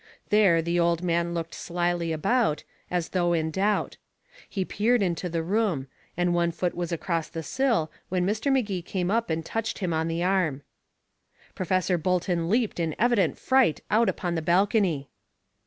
[0.29, 3.97] There the old man looked slyly about, as though in doubt.
[4.49, 5.85] He peered into the room,
[6.17, 8.51] and one foot was across the sill when Mr.
[8.51, 10.63] Magee came up and touched him on the arm.
[11.53, 15.07] Professor Bolton leaped in evident fright out upon the balcony.